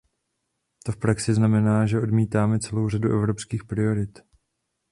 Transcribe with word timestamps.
To 0.85 0.91
v 0.91 0.97
praxi 0.97 1.33
znamená, 1.33 1.85
že 1.85 1.99
odmítneme 2.01 2.59
celou 2.59 2.89
řadu 2.89 3.09
evropských 3.11 3.63
priorit. 3.63 4.19